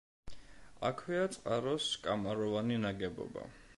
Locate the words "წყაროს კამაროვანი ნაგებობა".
1.35-3.45